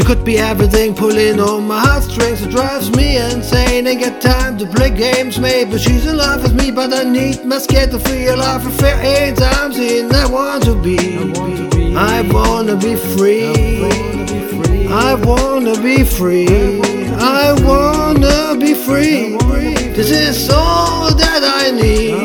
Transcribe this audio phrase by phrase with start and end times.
[0.00, 2.40] She could be everything, pulling on my heartstrings.
[2.40, 3.86] It drives me insane.
[3.86, 7.44] Ain't got time to play games, maybe she's in love with me, but I need
[7.44, 10.10] my scared to feel love for fair eight times in.
[10.10, 10.96] I want to be,
[11.94, 13.44] I wanna be free.
[14.88, 16.48] I wanna be free.
[16.48, 19.36] I wanna be free.
[19.92, 22.19] This is all that I need.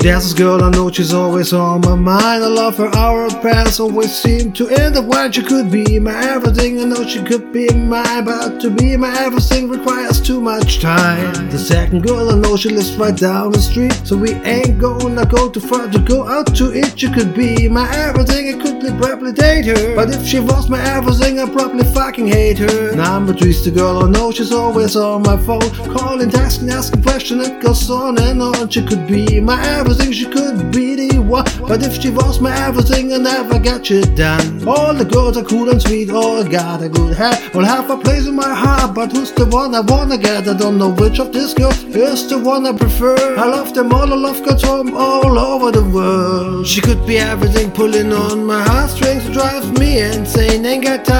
[0.00, 2.44] This girl I know she's always on my mind.
[2.44, 6.14] I love her, our past always seem to end up when she could be my
[6.30, 6.80] everything.
[6.80, 11.50] I know she could be mine, but to be my everything requires too much time.
[11.50, 15.26] The second girl I know she lives right down the street, so we ain't gonna
[15.26, 16.98] go too far to go out to eat.
[16.98, 19.96] She could be my everything, I could probably date her.
[19.96, 22.94] But if she was my everything, I'd probably fucking hate her.
[22.94, 27.48] Number three's the girl I know she's always on my phone, calling, texting, asking questions.
[27.48, 28.68] It goes on and on.
[28.68, 31.44] She could be my everything, she could be the one.
[31.60, 34.66] But if she was my everything, I never got shit done.
[34.66, 37.54] All the girls are cool and sweet, all got a good head.
[37.54, 40.48] All have a place in my heart, but who's the one I wanna get?
[40.48, 43.16] I don't know which of these girls is the one I prefer.
[43.36, 46.66] I love them all, I love girls from all over the world.
[46.66, 50.64] She could be everything, pulling on my heartstrings, drives me insane.
[50.66, 51.17] Ain't got time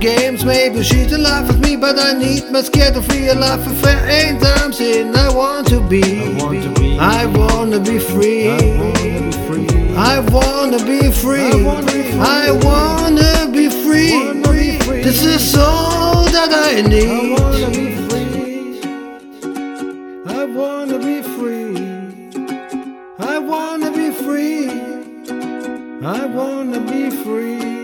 [0.00, 3.62] games, maybe she's in love with me, but I need my scared to feel love
[3.62, 6.02] for fair ain't time saying I want to be.
[6.98, 8.48] I wanna be free.
[9.96, 11.66] I wanna be free.
[12.18, 15.02] I wanna be free.
[15.02, 17.38] This is all that I need.
[20.26, 21.76] I wanna be free.
[23.18, 24.70] I wanna be free.
[26.02, 27.79] I wanna be free.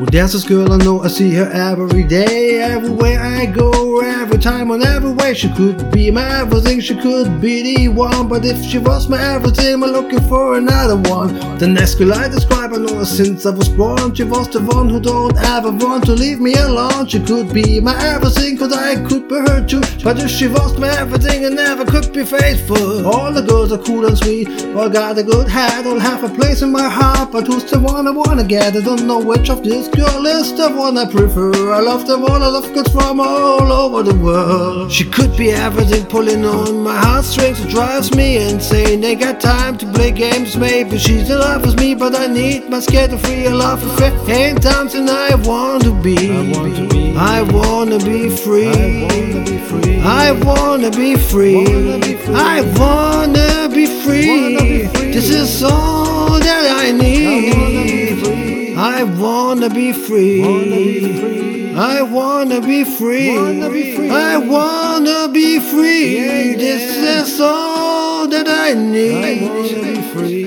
[0.00, 4.38] Well, there's this girl I know, I see her every day, everywhere I go, every
[4.38, 5.34] time, on every way.
[5.34, 8.26] She could be my everything, she could be the one.
[8.26, 11.58] But if she was my everything, I'm looking for another one.
[11.58, 14.14] The next girl I describe, I know her since I was born.
[14.14, 17.06] She was the one who don't ever want to leave me alone.
[17.06, 19.82] She could be my everything, cause I could be her too.
[20.02, 23.06] But if she was my everything, I never could be faithful.
[23.06, 26.34] All the girls are cool and sweet, all got a good head, all have a
[26.34, 27.32] place in my heart.
[27.32, 28.74] But who's the one I wanna get?
[28.74, 31.72] I don't know which of these girl is the one I prefer.
[31.72, 34.90] I love them all, I love girls from all over the world.
[34.90, 37.60] She could be everything, pulling on my heartstrings.
[37.64, 39.02] It drives me insane.
[39.04, 42.68] Ain't got time to play games, maybe she's in love with me, but I need
[42.68, 46.30] my to free love for fifteen times, and I want to be.
[47.16, 48.68] I wanna be free.
[48.68, 48.72] I
[49.12, 50.00] wanna be free.
[50.00, 51.66] I wanna be free.
[52.34, 54.86] I wanna be free.
[55.12, 56.09] This is all I.
[59.00, 60.44] I wanna be free.
[61.74, 63.30] I wanna be free.
[64.10, 66.54] I wanna be free.
[66.54, 70.39] This is all that I need.